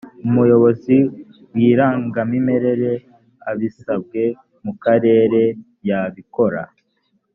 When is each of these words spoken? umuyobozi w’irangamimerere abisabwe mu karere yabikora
umuyobozi 0.27 0.97
w’irangamimerere 1.53 2.91
abisabwe 3.49 4.21
mu 4.63 4.73
karere 4.83 5.41
yabikora 5.87 6.61